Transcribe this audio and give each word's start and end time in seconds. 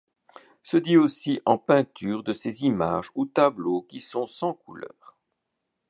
Se 0.63 0.77
dit 0.77 0.97
aussi 0.97 1.41
en 1.45 1.59
peinture 1.59 2.23
de 2.23 2.33
ces 2.33 2.63
images 2.63 3.11
ou 3.13 3.27
tableaux 3.27 3.83
qui 3.83 3.99
sont 3.99 4.25
sans 4.25 4.53
couleurs. 4.55 5.15